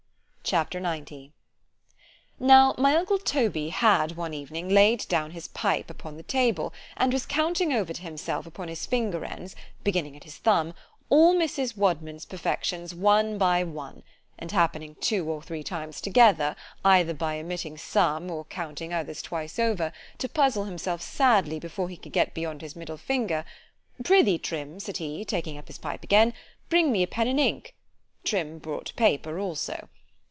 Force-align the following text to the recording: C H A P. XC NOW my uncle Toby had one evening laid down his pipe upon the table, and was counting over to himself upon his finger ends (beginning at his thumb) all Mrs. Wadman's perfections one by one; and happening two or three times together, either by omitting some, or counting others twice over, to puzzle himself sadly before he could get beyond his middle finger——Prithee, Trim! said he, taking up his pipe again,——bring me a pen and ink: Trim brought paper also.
C 0.43 0.57
H 0.57 0.67
A 0.75 0.79
P. 0.81 0.85
XC 0.85 1.31
NOW 2.41 2.75
my 2.77 2.93
uncle 2.93 3.17
Toby 3.17 3.69
had 3.69 4.17
one 4.17 4.33
evening 4.33 4.67
laid 4.67 5.07
down 5.07 5.31
his 5.31 5.47
pipe 5.47 5.89
upon 5.89 6.17
the 6.17 6.23
table, 6.23 6.73
and 6.97 7.13
was 7.13 7.25
counting 7.25 7.71
over 7.71 7.93
to 7.93 8.01
himself 8.01 8.45
upon 8.45 8.67
his 8.67 8.85
finger 8.85 9.23
ends 9.23 9.55
(beginning 9.85 10.13
at 10.17 10.25
his 10.25 10.35
thumb) 10.35 10.73
all 11.09 11.33
Mrs. 11.35 11.77
Wadman's 11.77 12.25
perfections 12.25 12.93
one 12.93 13.37
by 13.37 13.63
one; 13.63 14.03
and 14.37 14.51
happening 14.51 14.97
two 14.99 15.29
or 15.31 15.41
three 15.41 15.63
times 15.63 16.01
together, 16.01 16.57
either 16.83 17.13
by 17.13 17.39
omitting 17.39 17.77
some, 17.77 18.29
or 18.29 18.43
counting 18.43 18.91
others 18.93 19.21
twice 19.21 19.57
over, 19.57 19.93
to 20.17 20.27
puzzle 20.27 20.65
himself 20.65 21.01
sadly 21.01 21.61
before 21.61 21.87
he 21.87 21.95
could 21.95 22.11
get 22.11 22.33
beyond 22.33 22.61
his 22.61 22.75
middle 22.75 22.97
finger——Prithee, 22.97 24.37
Trim! 24.39 24.81
said 24.81 24.97
he, 24.97 25.23
taking 25.23 25.57
up 25.57 25.67
his 25.67 25.77
pipe 25.77 26.03
again,——bring 26.03 26.91
me 26.91 27.03
a 27.03 27.07
pen 27.07 27.29
and 27.29 27.39
ink: 27.39 27.73
Trim 28.25 28.57
brought 28.59 28.93
paper 28.97 29.39
also. 29.39 29.87